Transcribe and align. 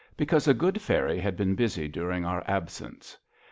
Because 0.17 0.47
a 0.47 0.55
good 0.55 0.81
fairy 0.81 1.19
had 1.19 1.37
been 1.37 1.53
busy 1.53 1.87
during 1.87 2.25
our 2.25 2.43
absence. 2.47 3.19